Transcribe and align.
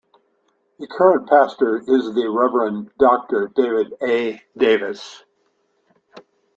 The 0.79 0.87
current 0.87 1.29
pastor 1.29 1.77
is 1.77 1.85
The 2.15 2.27
Reverend 2.27 2.89
Doctor 2.97 3.51
David 3.55 3.93
A. 4.01 4.41
Davis. 4.57 5.23